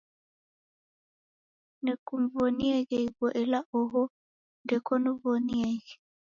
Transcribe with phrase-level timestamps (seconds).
[1.83, 4.03] Nekuw'onieghe ighuo, ela oho
[4.63, 5.93] ndekoniw'onieghe